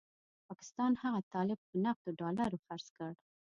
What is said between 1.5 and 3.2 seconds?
په نغدو ډالرو خرڅ کړ.